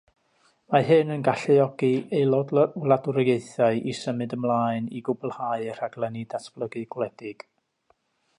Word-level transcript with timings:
Mae 0.75 0.85
hyn 0.85 1.15
yn 1.15 1.25
galluogi 1.27 1.89
Aelod-wladwriaethau 2.21 3.85
i 3.93 3.95
symud 3.99 4.35
ymlaen 4.39 4.89
i 5.01 5.03
gwblhau 5.11 5.67
eu 5.69 5.77
rhaglenni 5.79 6.27
datblygu 6.35 6.85
gwledig. 6.97 7.47